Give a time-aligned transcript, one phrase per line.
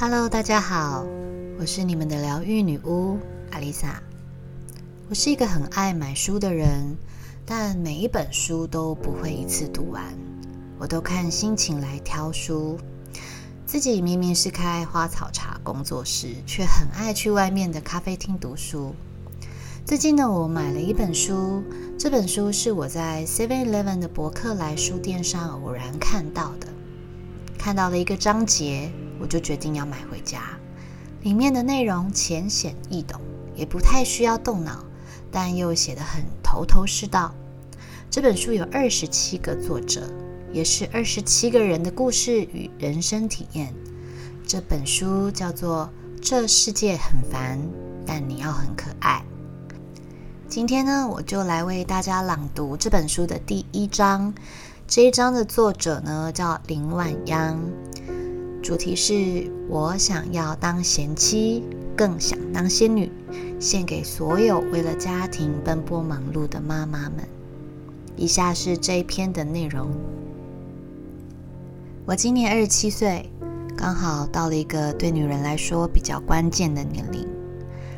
[0.00, 1.04] Hello，大家好，
[1.58, 3.18] 我是你们的疗愈女巫
[3.50, 4.00] 阿丽萨。
[5.08, 6.96] 我是一个很爱买书的人，
[7.44, 10.04] 但每一本书都不会一次读完，
[10.78, 12.78] 我都看心情来挑书。
[13.66, 18.94] 自己明明是开花草茶工作室，却很爱去外面的咖啡厅读书。
[19.84, 21.64] 最近呢，我买了一本书，
[21.98, 26.68] 这本书是我在 Seven Eleven 的博客来书店上偶然看到的，
[27.58, 28.92] 看到了一个章节。
[29.20, 30.42] 我就决定要买回家。
[31.22, 33.20] 里面的内容浅显易懂，
[33.54, 34.84] 也不太需要动脑，
[35.30, 37.34] 但又写得很头头是道。
[38.10, 40.08] 这本书有二十七个作者，
[40.52, 43.74] 也是二十七个人的故事与人生体验。
[44.46, 45.90] 这本书叫做
[46.22, 47.58] 《这世界很烦，
[48.06, 49.22] 但你要很可爱》。
[50.48, 54.32] 今天呢，我就来为大家朗读这本书的第一章。
[54.86, 57.60] 这一章的作者呢，叫林婉央。
[58.68, 61.64] 主题是我想要当贤妻，
[61.96, 63.10] 更想当仙女，
[63.58, 67.26] 献给所有为了家庭奔波忙碌的妈妈们。
[68.14, 69.88] 以下是这一篇的内容。
[72.04, 73.30] 我今年二十七岁，
[73.74, 77.26] 刚好到了一个对女人来说比较关键的年龄。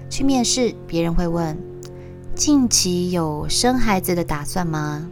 [0.08, 1.58] 去面试，别人会问：
[2.36, 5.05] 近期有生孩子的打算吗？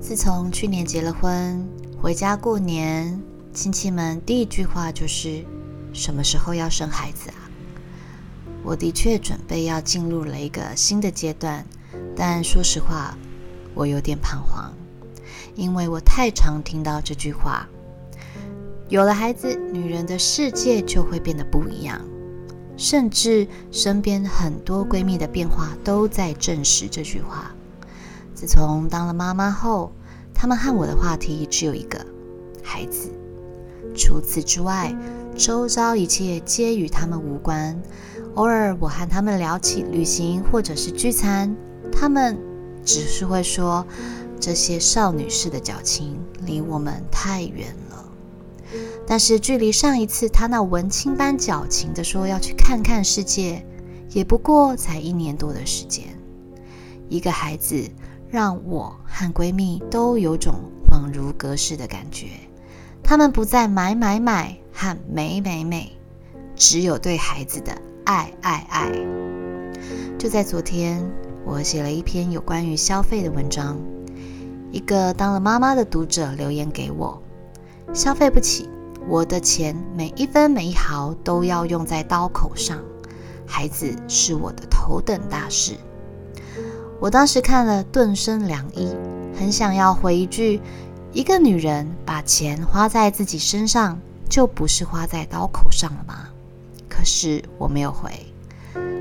[0.00, 1.64] 自从去年结了婚，
[2.02, 3.22] 回家过年。
[3.52, 5.44] 亲戚们第一句话就是
[5.92, 7.50] ：“什么时候要生孩子啊？”
[8.62, 11.66] 我的确准备要进入了一个新的阶段，
[12.14, 13.16] 但说实话，
[13.74, 14.72] 我有点彷徨，
[15.54, 17.66] 因为我太常听到这句话
[18.88, 22.00] ：“有了孩子，女人的世界就会变得不一样。”
[22.76, 27.50] 甚至身边很多闺蜜的变化都在证实这句话。
[28.36, 29.90] 自从当了妈妈后，
[30.32, 32.06] 她们和我的话题只有一个：
[32.62, 33.10] 孩子。
[33.98, 34.96] 除此之外，
[35.36, 37.78] 周遭一切皆与他们无关。
[38.36, 41.54] 偶尔我和他们聊起旅行或者是聚餐，
[41.90, 42.38] 他们
[42.84, 43.84] 只是会说
[44.38, 48.04] 这些少女式的矫情离我们太远了。
[49.06, 53.66] 但是距离上一次他那文青般矫情的说要去看看世界，
[54.10, 56.04] 也不过才一年多的时间。
[57.08, 57.82] 一个孩子
[58.30, 60.54] 让我和闺蜜都有种
[60.88, 62.26] 恍如隔世的感觉。
[63.08, 65.96] 他们不再买买买和美美美，
[66.54, 67.72] 只有对孩子的
[68.04, 68.92] 爱爱爱。
[70.18, 71.10] 就在昨天，
[71.46, 73.78] 我写了一篇有关于消费的文章。
[74.70, 77.18] 一个当了妈妈的读者留言给我
[77.94, 78.68] ：“消费不起，
[79.08, 82.78] 我的钱每一分每一毫都要用在刀口上，
[83.46, 85.72] 孩子是我的头等大事。”
[87.00, 88.94] 我当时看了，顿生凉意，
[89.34, 90.60] 很想要回一句。
[91.10, 93.98] 一个女人把钱花在自己身上，
[94.28, 96.28] 就不是花在刀口上了吗？
[96.86, 98.10] 可是我没有回。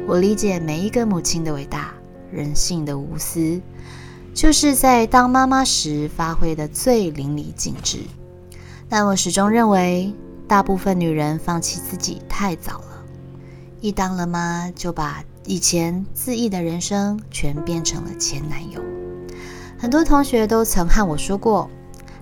[0.08, 1.94] 我理解每一个母亲的伟大，
[2.32, 3.62] 人性的无私，
[4.34, 8.00] 就是在当妈妈时发挥的最淋漓尽致。
[8.88, 10.14] 但我始终认为，
[10.48, 13.04] 大部分女人放弃自己太早了，
[13.82, 18.82] 一当了妈就把以前恣意的人生全变成了前男友。
[19.78, 21.70] 很多同学都曾和我说过。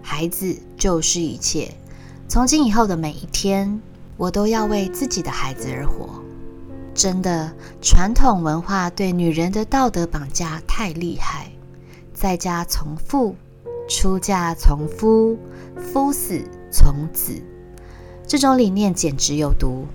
[0.07, 1.73] 孩子就是一切，
[2.27, 3.81] 从今以后的每一天，
[4.17, 6.21] 我都要为自己的孩子而活。
[6.93, 7.51] 真的，
[7.81, 11.49] 传统文化对女人的道德绑架太厉害，
[12.13, 13.35] 在家从父，
[13.89, 15.39] 出嫁从夫，
[15.75, 16.39] 夫死
[16.71, 17.41] 从子，
[18.27, 19.87] 这种理念简直有毒。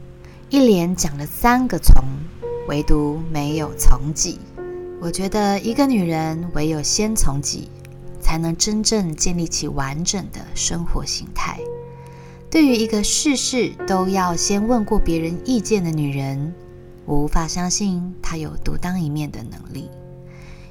[0.50, 2.02] 一连讲了三个从，
[2.66, 4.40] 唯独没有从己。
[5.00, 7.70] 我觉得一个女人唯有先从己。
[8.30, 11.58] 才能真正建立起完整的生活形态。
[12.48, 16.54] 对于一个事事都要先问过别人意见的女人，
[17.06, 19.90] 我无法相信她有独当一面的能力。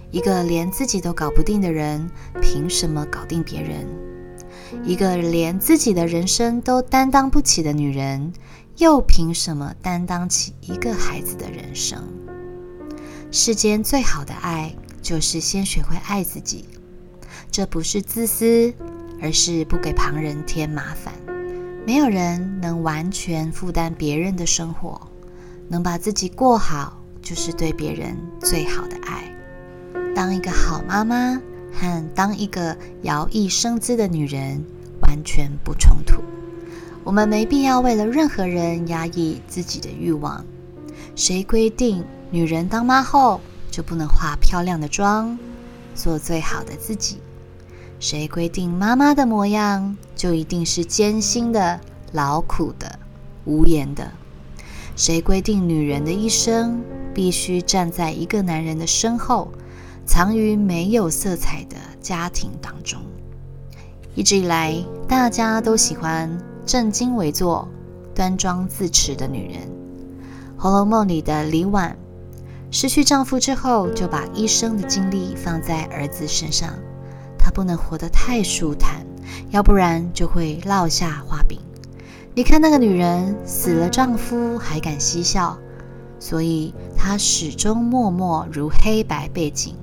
[0.09, 2.09] 一个连自己都搞不定的人，
[2.41, 3.85] 凭什么搞定别人？
[4.85, 8.31] 一个连自己的人生都担当不起的女人，
[8.77, 12.07] 又凭什么担当起一个孩子的人生？
[13.31, 16.63] 世间最好的爱，就是先学会爱自己。
[17.51, 18.74] 这不是自私，
[19.22, 21.13] 而是不给旁人添麻烦。
[21.86, 25.01] 没有人能完全负担别人的生活，
[25.68, 29.36] 能把自己过好，就是对别人最好的爱。
[30.13, 31.42] 当一个好妈妈
[31.74, 34.63] 和当一个摇曳生姿的女人
[35.01, 36.22] 完全不冲突。
[37.04, 40.46] 我们没必要为了任何人压抑自己的欲望。
[41.16, 43.42] 谁规定女人当妈后
[43.72, 45.40] 就不能化漂亮的妆，
[45.96, 47.18] 做最好的自己？
[48.00, 51.81] 谁规定妈妈的模样就一定是艰辛的、
[52.13, 52.98] 劳苦的、
[53.44, 54.10] 无言的。
[54.96, 56.81] 谁规定女人的一生
[57.13, 59.50] 必须站在一个男人的身后，
[60.06, 63.01] 藏于没有色彩的家庭当中？
[64.16, 66.30] 一直以来，大家都喜欢
[66.66, 67.68] 正襟危坐、
[68.16, 69.62] 端庄自持的女人。
[70.57, 71.98] 《红楼梦》里的李婉，
[72.72, 76.74] 失去丈夫之后，就把一生的精力放在儿子身上。
[77.50, 79.06] 不能活得太舒坦，
[79.50, 81.60] 要不然就会落下画饼。
[82.36, 85.57] 你看那个女人死了丈夫还敢嬉笑，
[86.19, 89.75] 所以她始终默默如黑白背景，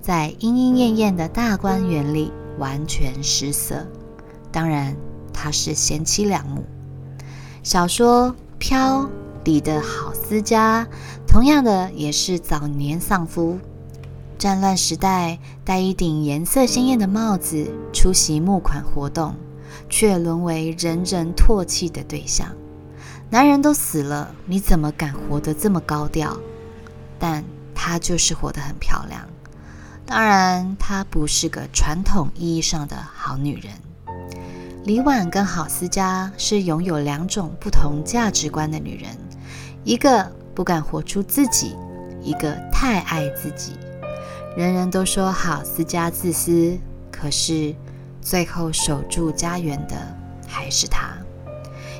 [0.00, 3.86] 在莺莺燕燕的大观园里完全失色。
[4.50, 4.94] 当然，
[5.32, 6.64] 她是贤妻良母。
[7.62, 9.04] 小说《飘》
[9.44, 10.86] 里的郝思嘉，
[11.26, 13.58] 同样的也是早年丧夫，
[14.42, 19.36] 战乱时代戴一顶颜色鲜艳的帽子出席募款活动。
[19.88, 22.48] 却沦为人人唾弃的对象。
[23.30, 26.36] 男人都死了，你怎么敢活得这么高调？
[27.20, 29.20] 但她就是活得很漂亮。
[30.04, 33.72] 当然，她不是个传统意义上的好女人。
[34.84, 39.16] 李婉跟郝思嘉是拥有两种不同价值观的女人，
[39.84, 41.76] 一个不敢活出自己，
[42.20, 43.74] 一个太爱自己。
[44.56, 46.78] 人人都说好思家自私，
[47.10, 47.74] 可是。
[48.24, 49.96] 最后守住家园的
[50.46, 51.12] 还是她。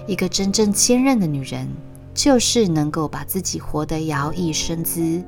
[0.06, 1.68] 一个真正坚韧的女人，
[2.14, 5.20] 就是能够把自己活得摇曳生姿。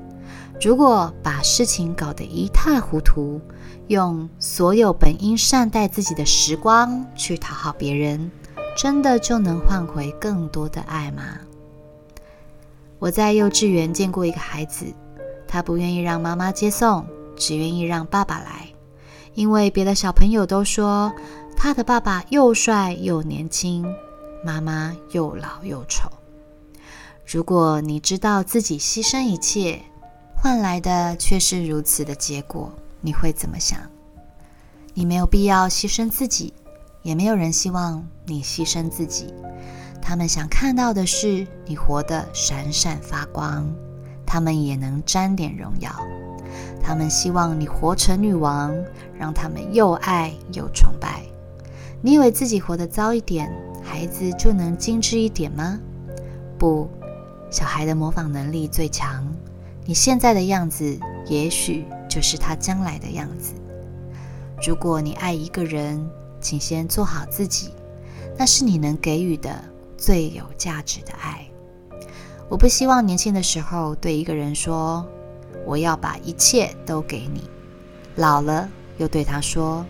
[0.62, 3.40] 如果把事情搞得一塌糊涂，
[3.88, 8.30] 用所有本应善待自己的时光去讨好别人，
[8.76, 11.24] 真的就能换回更多的爱吗？
[13.00, 14.86] 我在幼稚园见过一个孩子，
[15.54, 17.06] 他不愿意让妈妈接送，
[17.36, 18.66] 只愿意让爸爸来。
[19.34, 21.12] 因为别的小朋友都说
[21.56, 23.86] 他的爸爸又帅又年轻，
[24.44, 26.10] 妈妈又老又丑。
[27.24, 29.80] 如果你知道自己牺牲一切，
[30.34, 33.78] 换来的却是如此的结果，你会怎么想？
[34.92, 36.52] 你没有必要牺牲自己，
[37.04, 39.32] 也没有人希望你牺牲自己。
[40.02, 43.72] 他们想看到的是你活得闪闪发光，
[44.34, 45.92] 他们也能沾点荣耀。
[46.82, 48.74] 他们希望你活成女王，
[49.16, 51.22] 让他们又爱又崇拜。
[52.02, 53.48] 你以为自己活得糟一点，
[53.80, 55.78] 孩子就能精致一点吗？
[56.58, 56.90] 不，
[57.48, 59.24] 小孩的模仿能力最强。
[59.84, 60.98] 你现在的样子，
[61.28, 63.54] 也许就是他将来的样子。
[64.66, 66.04] 如果你爱一个人，
[66.40, 67.70] 请先做好自己，
[68.36, 69.62] 那是你能给予的
[69.96, 71.46] 最有价值的爱。
[72.48, 75.04] 我不希望年轻的时候对一个人说。
[75.66, 77.48] 我要把一切都给你，
[78.16, 78.68] 老了
[78.98, 79.82] 又对他说：“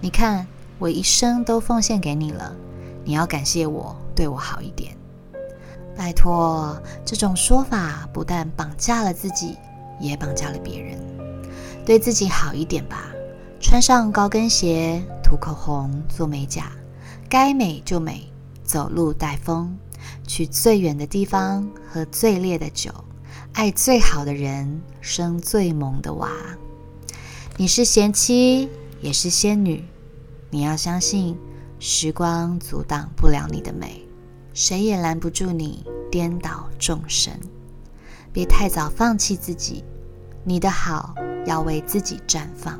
[0.00, 0.46] 你看，
[0.78, 2.56] 我一生都奉献给你了，
[3.04, 4.96] 你要感谢我，对我好一点。”
[5.94, 9.58] 拜托，这种说法不但绑架了自己，
[10.00, 10.98] 也绑架了别人。
[11.84, 13.10] 对自己好一点吧，
[13.60, 16.72] 穿上高跟鞋，涂口红，做美甲，
[17.28, 18.22] 该美就美，
[18.64, 19.76] 走路带风，
[20.26, 22.90] 去最远的地方，喝最烈的酒。
[23.52, 26.30] 爱最好的人，生最萌的娃。
[27.56, 28.68] 你是贤妻，
[29.00, 29.82] 也是仙女。
[30.50, 31.38] 你要相信，
[31.78, 34.06] 时光阻挡不了你的美，
[34.52, 37.32] 谁也拦不住你颠倒众生。
[38.32, 39.82] 别太早放弃自己，
[40.44, 41.14] 你的好
[41.46, 42.78] 要为自己绽放。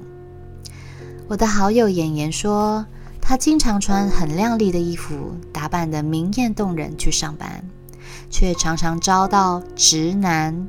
[1.26, 2.85] 我的好友妍妍说，
[3.28, 7.64] 她经常穿很亮丽的衣服，打扮得明艳动人去上班。
[8.30, 10.68] 却常常遭到直男，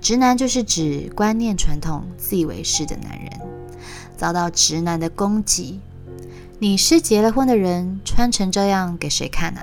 [0.00, 3.30] 直男就是指观念传统、自以为是的男人，
[4.16, 5.80] 遭到直男的攻击。
[6.58, 9.62] 你是结了婚的人，穿成这样给谁看啊？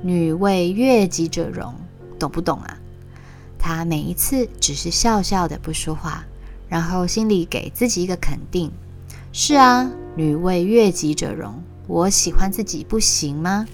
[0.00, 1.74] 女为悦己者容，
[2.18, 2.78] 懂不懂啊？
[3.58, 6.24] 他每一次只是笑笑的不说话，
[6.70, 8.72] 然后心里给自己一个肯定：
[9.30, 13.66] 是啊，女为悦己者容，我喜欢自己不行吗？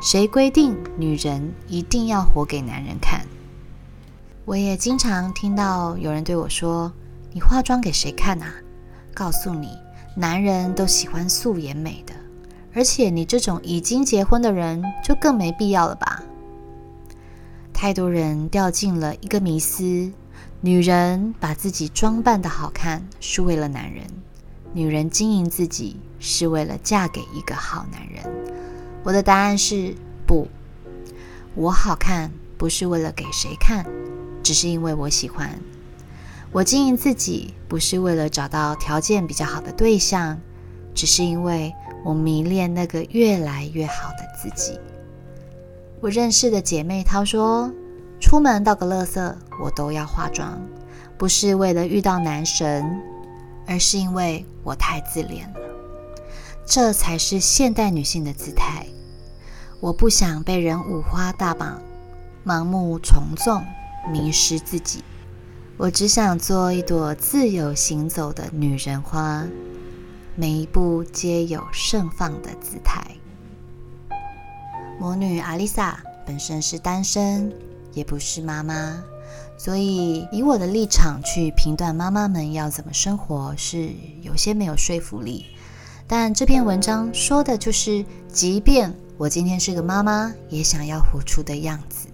[0.00, 3.26] 谁规定女人一定要活给男人看？
[4.44, 6.92] 我也经常听到有人对我说
[7.32, 8.54] ：“你化妆给谁看啊？”
[9.14, 9.68] 告诉你，
[10.16, 12.14] 男人都喜欢素颜美的，
[12.74, 16.22] 而且你这种已经结婚的人就更没必要了吧？
[17.72, 20.10] 太多人掉进了一个迷思：
[20.60, 24.04] 女人把自己装扮的好看是为了男人，
[24.76, 28.24] 女人经营自己是为了嫁给一个好男人。
[29.04, 29.94] 我的答案是
[30.26, 30.48] 不，
[31.54, 33.86] 我好看不是为了给谁看，
[34.42, 35.56] 只是因为我喜欢。
[36.50, 40.40] 我经营自己不是为了找到条件比较好的对象，
[40.92, 41.72] 只是因为
[42.04, 44.76] 我迷恋那个越来越好的自己。
[46.00, 47.72] 我认识的姐妹她说，
[48.20, 50.60] 出门倒个垃圾我都要化妆，
[51.16, 53.00] 不是为了遇到男神，
[53.66, 55.60] 而是因为我太自恋了。
[56.66, 58.86] 这才是现代女性的姿态。
[59.80, 61.82] 我不想被人五花大绑，
[62.44, 63.62] 盲目从众，
[64.10, 65.04] 迷失自己。
[65.76, 69.44] 我只想做一朵自由行走的女人花，
[70.36, 73.04] 每一步皆有盛放的姿态。
[74.98, 77.52] 魔女阿丽萨本身是单身，
[77.92, 79.02] 也不是妈妈，
[79.64, 83.88] 所以以我的立场去评断妈妈们要怎么生活，是
[84.20, 85.46] 有些没有说服力。
[86.06, 92.08] 但这篇文章说的就是，即便我今天是个妈妈，也想要活出的样子。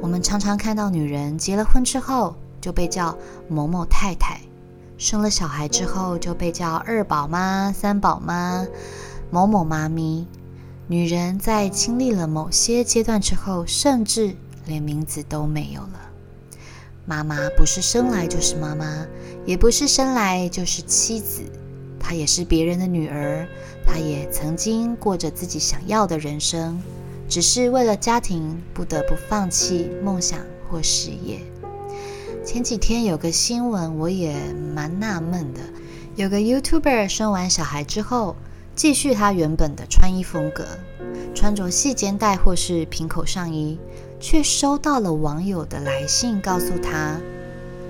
[0.00, 2.34] 我们常常看到女人结了婚之后。
[2.60, 3.14] 就被叫
[3.46, 4.40] 某某太太，
[4.96, 8.66] 生了小孩之后就被叫二宝妈、三宝妈、
[9.30, 10.26] 某某妈咪。
[10.86, 16.13] 女人在经历了某些阶段之后，甚至连名字都没有了。
[17.06, 19.06] 妈妈不是生来就是妈妈，
[19.44, 21.42] 也不是生来就是妻子，
[22.00, 23.46] 她也是别人的女儿，
[23.86, 26.80] 她也曾经过着自己想要的人生，
[27.28, 30.38] 只是为了家庭不得不放弃梦想
[30.70, 31.40] 或事业。
[32.44, 34.36] 前几天有个新闻，我也
[34.74, 35.60] 蛮纳闷的。
[36.16, 38.36] 有个 YouTuber 生完小孩之后，
[38.74, 40.64] 继续他原本的穿衣风格，
[41.34, 43.78] 穿着细肩带或是平口上衣，
[44.26, 47.20] 却收到了网友的来信，告诉他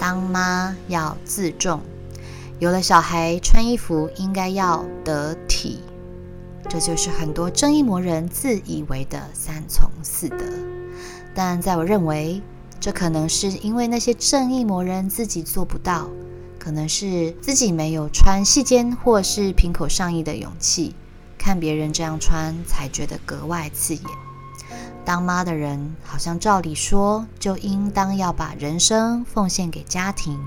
[0.01, 1.81] 当妈要自重，
[2.59, 5.79] 有了小孩穿衣服应该要得体。
[6.69, 10.39] 这就是很多正义魔人自以为的三从四德，
[11.37, 12.43] 但在我认为。
[12.81, 16.11] 这可能是因为那些正义魔人自己做不到，
[16.59, 20.95] 可能是自己没有穿细肩或是平口上衣的勇气，
[21.39, 24.03] 看别人这样穿才觉得格外刺眼。
[25.05, 30.39] 当妈的人好像照理说就应当要把人生奉献给家庭，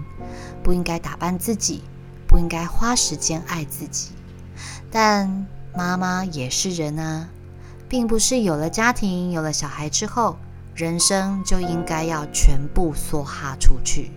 [0.64, 1.84] 不应该打扮自己，
[2.28, 4.10] 不应该花时间爱自己。
[4.92, 5.46] 但
[5.76, 7.30] 妈妈也是人啊，
[7.88, 10.38] 并不是有了家庭、有了小孩之后。
[10.76, 14.12] 人生就应该要全部梭哈出去，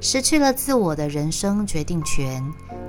[0.00, 2.42] 失去了自我的人生决定权，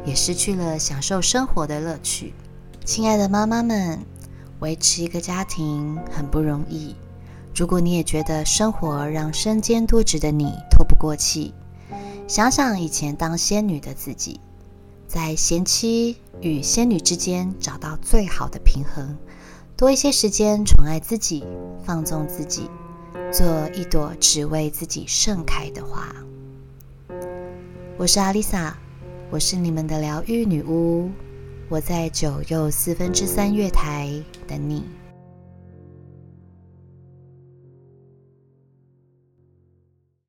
[0.06, 2.34] 也失去了享受生活的乐趣。
[2.86, 4.00] 亲爱的妈妈们，
[4.59, 6.95] 维持一个家庭很不容易。
[7.55, 11.53] 如果你也觉得生活让身兼多职的你透不过气，
[12.27, 14.39] 想想以前当仙女的自己，
[15.07, 19.17] 在贤妻与仙女之间找到最好的平衡，
[19.75, 21.43] 多一些时间宠爱自己，
[21.83, 22.69] 放纵自己。
[23.31, 26.07] 做一朵只为自己盛开的花。
[27.95, 28.75] 我是阿丽萨，
[29.29, 31.11] 我是你们的疗愈女巫。
[31.69, 34.11] 我在九又四分之三月台
[34.47, 34.99] 等你。